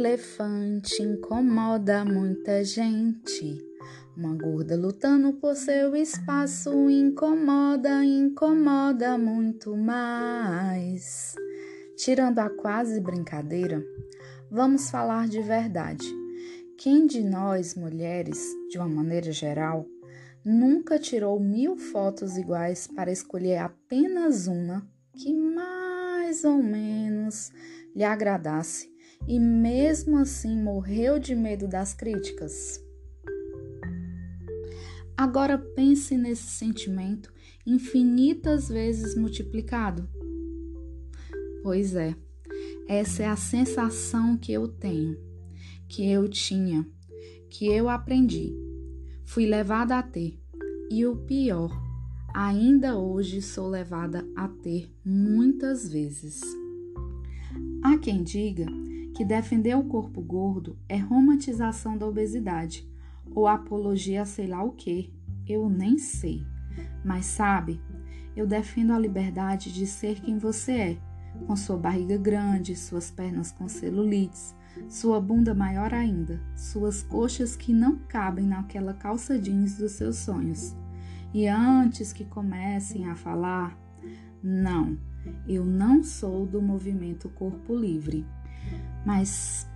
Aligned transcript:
elefante 0.00 1.02
incomoda 1.02 2.06
muita 2.06 2.64
gente. 2.64 3.62
Uma 4.16 4.34
gorda 4.34 4.74
lutando 4.74 5.34
por 5.34 5.54
seu 5.54 5.94
espaço 5.94 6.88
incomoda, 6.88 8.02
incomoda 8.02 9.18
muito 9.18 9.76
mais. 9.76 11.34
Tirando 11.98 12.38
a 12.38 12.48
quase 12.48 12.98
brincadeira, 12.98 13.84
vamos 14.50 14.90
falar 14.90 15.28
de 15.28 15.42
verdade. 15.42 16.06
Quem 16.78 17.06
de 17.06 17.22
nós, 17.22 17.74
mulheres, 17.74 18.42
de 18.70 18.78
uma 18.78 18.88
maneira 18.88 19.30
geral, 19.30 19.86
nunca 20.42 20.98
tirou 20.98 21.38
mil 21.38 21.76
fotos 21.76 22.38
iguais 22.38 22.86
para 22.86 23.12
escolher 23.12 23.58
apenas 23.58 24.46
uma 24.46 24.82
que 25.12 25.34
mais 25.34 26.42
ou 26.42 26.56
menos 26.62 27.52
lhe 27.94 28.02
agradasse 28.02 28.89
e 29.26 29.38
mesmo 29.38 30.18
assim 30.18 30.60
morreu 30.60 31.18
de 31.18 31.34
medo 31.34 31.68
das 31.68 31.94
críticas? 31.94 32.82
Agora 35.16 35.58
pense 35.58 36.16
nesse 36.16 36.46
sentimento 36.46 37.32
infinitas 37.66 38.68
vezes 38.68 39.14
multiplicado. 39.14 40.08
Pois 41.62 41.94
é, 41.94 42.16
essa 42.88 43.22
é 43.22 43.26
a 43.26 43.36
sensação 43.36 44.36
que 44.36 44.50
eu 44.50 44.66
tenho, 44.66 45.18
que 45.86 46.10
eu 46.10 46.26
tinha, 46.26 46.86
que 47.50 47.66
eu 47.66 47.88
aprendi, 47.88 48.50
fui 49.24 49.44
levada 49.44 49.98
a 49.98 50.02
ter. 50.02 50.40
E 50.90 51.06
o 51.06 51.16
pior, 51.16 51.70
ainda 52.34 52.98
hoje 52.98 53.42
sou 53.42 53.68
levada 53.68 54.26
a 54.34 54.48
ter 54.48 54.90
muitas 55.04 55.86
vezes. 55.86 56.40
Há 57.82 57.98
quem 57.98 58.22
diga 58.22 58.66
que 59.14 59.24
defender 59.24 59.76
o 59.76 59.84
corpo 59.84 60.20
gordo 60.20 60.78
é 60.88 60.96
romantização 60.96 61.96
da 61.96 62.06
obesidade 62.06 62.88
ou 63.34 63.46
apologia 63.46 64.22
a 64.22 64.26
sei 64.26 64.46
lá 64.46 64.62
o 64.62 64.72
que, 64.72 65.12
eu 65.46 65.68
nem 65.68 65.98
sei. 65.98 66.44
Mas 67.04 67.26
sabe, 67.26 67.80
eu 68.36 68.46
defendo 68.46 68.92
a 68.92 68.98
liberdade 68.98 69.72
de 69.72 69.86
ser 69.86 70.20
quem 70.20 70.38
você 70.38 70.72
é, 70.72 70.98
com 71.46 71.56
sua 71.56 71.76
barriga 71.76 72.16
grande, 72.16 72.76
suas 72.76 73.10
pernas 73.10 73.52
com 73.52 73.68
celulites, 73.68 74.54
sua 74.88 75.20
bunda 75.20 75.54
maior 75.54 75.92
ainda, 75.92 76.40
suas 76.56 77.02
coxas 77.02 77.56
que 77.56 77.72
não 77.72 77.98
cabem 78.08 78.46
naquela 78.46 78.94
calça 78.94 79.38
jeans 79.38 79.76
dos 79.76 79.92
seus 79.92 80.16
sonhos. 80.16 80.74
E 81.32 81.46
antes 81.46 82.12
que 82.12 82.24
comecem 82.24 83.08
a 83.08 83.14
falar, 83.14 83.78
não, 84.42 84.98
eu 85.46 85.64
não 85.64 86.02
sou 86.02 86.46
do 86.46 86.60
movimento 86.62 87.28
Corpo 87.28 87.74
Livre. 87.74 88.26
Mas 89.04 89.68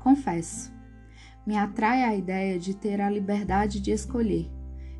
confesso, 0.00 0.72
me 1.46 1.56
atrai 1.56 2.04
a 2.04 2.14
ideia 2.14 2.58
de 2.58 2.74
ter 2.74 3.00
a 3.00 3.10
liberdade 3.10 3.80
de 3.80 3.90
escolher. 3.90 4.50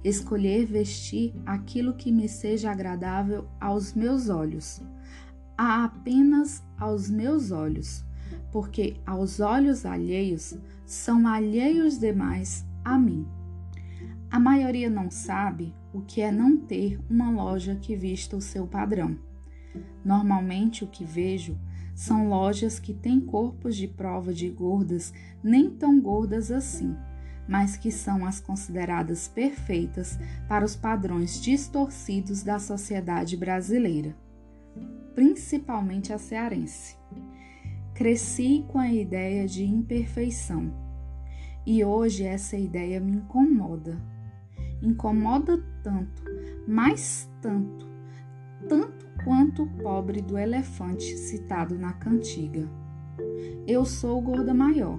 Escolher 0.03 0.65
vestir 0.65 1.35
aquilo 1.45 1.95
que 1.95 2.13
me 2.13 2.29
seja 2.29 2.71
agradável 2.71 3.49
aos 3.61 3.93
meus 3.95 4.29
olhos. 4.29 4.81
A 5.57 5.85
apenas 5.85 6.63
aos 6.79 7.11
meus 7.11 7.51
olhos, 7.51 8.05
porque 8.53 8.97
aos 9.05 9.41
olhos 9.41 9.85
alheios 9.85 10.57
são 10.87 11.27
alheios 11.27 11.99
demais 11.99 12.65
a 12.85 12.97
mim. 12.97 13.27
A 14.31 14.39
maioria 14.39 14.89
não 14.89 15.11
sabe 15.11 15.75
o 15.93 16.01
que 16.01 16.21
é 16.21 16.31
não 16.31 16.57
ter 16.57 17.01
uma 17.11 17.31
loja 17.31 17.75
que 17.75 17.97
vista 17.97 18.37
o 18.37 18.41
seu 18.41 18.67
padrão. 18.67 19.28
Normalmente 20.05 20.85
o 20.85 20.87
que 20.87 21.05
vejo 21.05 21.59
são 21.95 22.29
lojas 22.29 22.79
que 22.79 22.95
têm 22.95 23.21
corpos 23.21 23.77
de 23.77 23.89
prova 23.89 24.33
de 24.33 24.49
gordas 24.49 25.13
nem 25.43 25.69
tão 25.69 26.01
gordas 26.01 26.53
assim, 26.53 26.97
mas 27.49 27.77
que 27.77 27.91
são 27.91 28.25
as 28.25 28.39
consideradas 28.39 29.27
perfeitas 29.27 30.17
para 30.47 30.65
os 30.65 30.77
padrões 30.77 31.41
distorcidos 31.41 32.45
da 32.45 32.59
sociedade 32.59 33.37
brasileira, 33.37 34.15
principalmente 35.15 36.13
a 36.13 36.19
cearense. 36.19 36.97
Cresci 37.95 38.65
com 38.69 38.79
a 38.79 38.93
ideia 38.93 39.49
de 39.49 39.65
imperfeição 39.65 40.73
e 41.67 41.85
hoje 41.85 42.23
essa 42.23 42.57
ideia 42.57 43.01
me 43.01 43.17
incomoda. 43.17 44.01
Incomoda 44.81 45.59
tanto, 45.83 46.23
mais 46.69 47.29
tanto, 47.43 47.88
tanto 48.67 49.07
quanto 49.25 49.65
o 49.65 49.67
pobre 49.67 50.23
do 50.23 50.39
elefante 50.39 51.17
citado 51.17 51.79
na 51.79 51.93
cantiga. 51.93 52.69
Eu 53.67 53.85
sou 53.85 54.21
gorda 54.21 54.55
maior, 54.55 54.99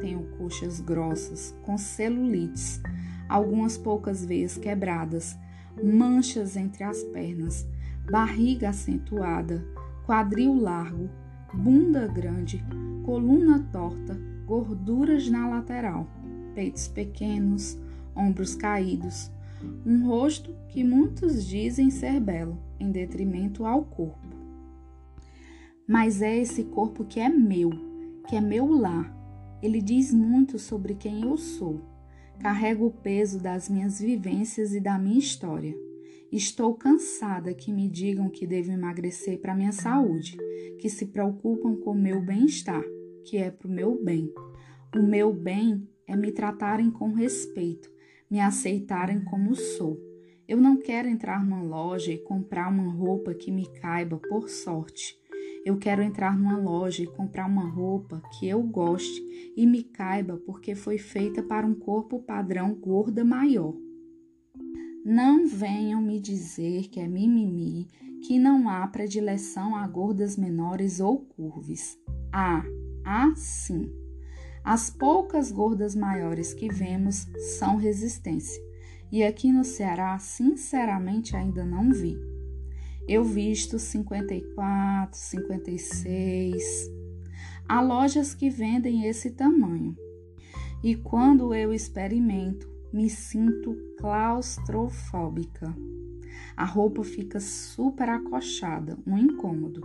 tenho 0.00 0.22
coxas 0.36 0.80
grossas, 0.80 1.56
com 1.62 1.78
celulites, 1.78 2.82
algumas 3.28 3.78
poucas 3.78 4.24
veias 4.24 4.58
quebradas, 4.58 5.38
manchas 5.82 6.56
entre 6.56 6.84
as 6.84 7.02
pernas, 7.04 7.66
barriga 8.10 8.68
acentuada, 8.68 9.64
quadril 10.04 10.54
largo, 10.54 11.08
bunda 11.54 12.06
grande, 12.06 12.62
coluna 13.04 13.66
torta, 13.72 14.18
gorduras 14.44 15.28
na 15.30 15.48
lateral, 15.48 16.06
peitos 16.54 16.88
pequenos, 16.88 17.78
ombros 18.14 18.54
caídos, 18.54 19.31
um 19.84 20.06
rosto 20.06 20.54
que 20.68 20.82
muitos 20.84 21.46
dizem 21.46 21.90
ser 21.90 22.20
belo, 22.20 22.58
em 22.78 22.90
detrimento 22.90 23.64
ao 23.64 23.84
corpo. 23.84 24.26
Mas 25.86 26.22
é 26.22 26.38
esse 26.38 26.64
corpo 26.64 27.04
que 27.04 27.20
é 27.20 27.28
meu, 27.28 27.70
que 28.28 28.36
é 28.36 28.40
meu 28.40 28.66
lar. 28.66 29.14
Ele 29.62 29.80
diz 29.80 30.12
muito 30.12 30.58
sobre 30.58 30.94
quem 30.94 31.22
eu 31.22 31.36
sou. 31.36 31.80
Carrego 32.40 32.86
o 32.86 32.90
peso 32.90 33.38
das 33.38 33.68
minhas 33.68 34.00
vivências 34.00 34.74
e 34.74 34.80
da 34.80 34.98
minha 34.98 35.18
história. 35.18 35.74
Estou 36.32 36.74
cansada 36.74 37.52
que 37.52 37.70
me 37.70 37.86
digam 37.86 38.30
que 38.30 38.46
devo 38.46 38.72
emagrecer 38.72 39.38
para 39.38 39.54
minha 39.54 39.70
saúde, 39.70 40.36
que 40.80 40.88
se 40.88 41.06
preocupam 41.06 41.76
com 41.76 41.92
meu 41.92 42.22
bem-estar, 42.22 42.82
que 43.26 43.36
é 43.36 43.50
para 43.50 43.68
o 43.68 43.70
meu 43.70 44.02
bem. 44.02 44.32
O 44.96 45.02
meu 45.02 45.32
bem 45.32 45.86
é 46.06 46.16
me 46.16 46.32
tratarem 46.32 46.90
com 46.90 47.12
respeito, 47.12 47.91
me 48.32 48.40
aceitarem 48.40 49.20
como 49.20 49.54
sou. 49.54 50.00
Eu 50.48 50.58
não 50.58 50.78
quero 50.78 51.06
entrar 51.06 51.44
numa 51.44 51.62
loja 51.62 52.10
e 52.10 52.16
comprar 52.16 52.70
uma 52.70 52.90
roupa 52.90 53.34
que 53.34 53.52
me 53.52 53.66
caiba 53.78 54.16
por 54.16 54.48
sorte. 54.48 55.14
Eu 55.66 55.76
quero 55.76 56.00
entrar 56.00 56.34
numa 56.34 56.56
loja 56.56 57.02
e 57.02 57.06
comprar 57.06 57.44
uma 57.44 57.68
roupa 57.68 58.22
que 58.32 58.48
eu 58.48 58.62
goste 58.62 59.22
e 59.54 59.66
me 59.66 59.82
caiba 59.82 60.38
porque 60.46 60.74
foi 60.74 60.96
feita 60.96 61.42
para 61.42 61.66
um 61.66 61.74
corpo 61.74 62.20
padrão 62.20 62.74
gorda 62.74 63.22
maior. 63.22 63.76
Não 65.04 65.46
venham 65.46 66.00
me 66.00 66.18
dizer 66.18 66.88
que 66.88 67.00
é 67.00 67.06
mimimi, 67.06 67.86
que 68.26 68.38
não 68.38 68.66
há 68.66 68.86
predileção 68.86 69.76
a 69.76 69.86
gordas 69.86 70.38
menores 70.38 71.00
ou 71.00 71.18
curves. 71.18 71.98
Há, 72.32 72.64
há 73.04 73.34
sim. 73.36 74.01
As 74.64 74.88
poucas 74.90 75.50
gordas 75.50 75.94
maiores 75.94 76.54
que 76.54 76.68
vemos 76.68 77.26
são 77.58 77.76
resistência. 77.76 78.62
E 79.10 79.24
aqui 79.24 79.50
no 79.50 79.64
Ceará, 79.64 80.16
sinceramente, 80.18 81.36
ainda 81.36 81.64
não 81.64 81.90
vi. 81.90 82.16
Eu 83.08 83.24
visto 83.24 83.78
54, 83.78 85.18
56. 85.18 86.62
Há 87.68 87.80
lojas 87.80 88.34
que 88.34 88.48
vendem 88.48 89.06
esse 89.06 89.30
tamanho. 89.30 89.96
E 90.82 90.94
quando 90.94 91.52
eu 91.52 91.72
experimento, 91.72 92.70
me 92.92 93.10
sinto 93.10 93.76
claustrofóbica. 93.98 95.74
A 96.56 96.64
roupa 96.64 97.02
fica 97.02 97.40
super 97.40 98.08
acochada, 98.08 98.96
um 99.04 99.18
incômodo. 99.18 99.80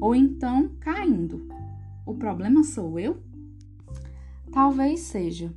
Ou 0.00 0.14
então 0.14 0.70
caindo. 0.80 1.46
O 2.04 2.14
problema 2.14 2.64
sou 2.64 2.98
eu? 2.98 3.22
Talvez 4.52 5.00
seja. 5.00 5.54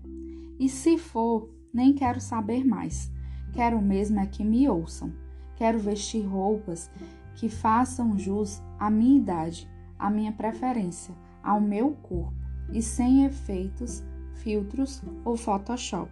E 0.59 0.69
se 0.69 0.97
for, 0.97 1.49
nem 1.73 1.93
quero 1.93 2.21
saber 2.21 2.63
mais. 2.63 3.11
Quero 3.51 3.81
mesmo 3.81 4.19
é 4.19 4.27
que 4.27 4.43
me 4.43 4.69
ouçam. 4.69 5.11
Quero 5.55 5.79
vestir 5.79 6.25
roupas 6.25 6.91
que 7.35 7.49
façam 7.49 8.17
jus 8.17 8.61
à 8.79 8.89
minha 8.89 9.17
idade, 9.17 9.69
à 9.97 10.09
minha 10.09 10.31
preferência, 10.31 11.15
ao 11.41 11.59
meu 11.59 11.91
corpo 11.91 12.33
e 12.71 12.81
sem 12.81 13.25
efeitos, 13.25 14.03
filtros 14.35 15.01
ou 15.25 15.35
Photoshop. 15.35 16.11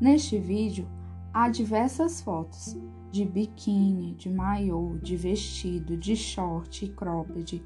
Neste 0.00 0.38
vídeo 0.38 0.88
há 1.32 1.48
diversas 1.48 2.20
fotos 2.22 2.76
de 3.10 3.24
biquíni, 3.24 4.14
de 4.14 4.30
maiô, 4.30 4.96
de 5.02 5.16
vestido, 5.16 5.96
de 5.96 6.16
short 6.16 6.86
e 6.86 6.88
cropped, 6.88 7.62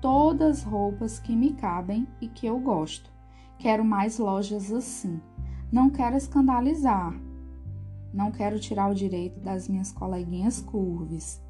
todas 0.00 0.62
roupas 0.62 1.18
que 1.18 1.34
me 1.34 1.54
cabem 1.54 2.06
e 2.20 2.28
que 2.28 2.46
eu 2.46 2.58
gosto. 2.58 3.13
Quero 3.58 3.84
mais 3.84 4.18
lojas 4.18 4.72
assim. 4.72 5.20
Não 5.72 5.90
quero 5.90 6.16
escandalizar. 6.16 7.14
Não 8.12 8.30
quero 8.30 8.60
tirar 8.60 8.90
o 8.90 8.94
direito 8.94 9.40
das 9.40 9.68
minhas 9.68 9.90
coleguinhas 9.90 10.60
curves. 10.60 11.42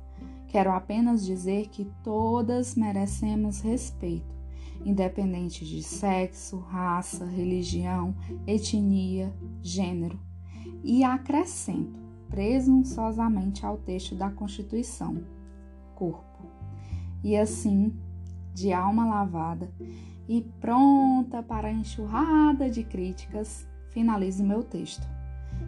Quero 0.48 0.70
apenas 0.70 1.24
dizer 1.24 1.68
que 1.68 1.90
todas 2.02 2.74
merecemos 2.74 3.60
respeito 3.60 4.34
independente 4.84 5.64
de 5.64 5.82
sexo, 5.82 6.58
raça, 6.58 7.24
religião, 7.24 8.14
etnia, 8.46 9.32
gênero. 9.62 10.18
E 10.82 11.02
acrescento, 11.02 11.98
presunçosamente 12.28 13.64
ao 13.64 13.78
texto 13.78 14.14
da 14.14 14.30
Constituição, 14.30 15.22
corpo. 15.94 16.46
E 17.22 17.36
assim, 17.36 17.94
de 18.52 18.72
alma 18.72 19.06
lavada 19.06 19.72
e 20.28 20.42
pronta 20.60 21.42
para 21.42 21.68
a 21.68 21.72
enxurrada 21.72 22.70
de 22.70 22.82
críticas, 22.82 23.66
finalizo 23.90 24.44
meu 24.44 24.62
texto. 24.62 25.06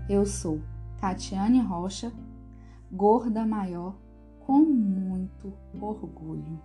Eu 0.09 0.25
sou 0.25 0.61
Catiane 1.01 1.61
Rocha, 1.61 2.13
gorda 2.91 3.47
maior, 3.47 3.95
com 4.41 4.61
muito 4.61 5.53
orgulho. 5.81 6.61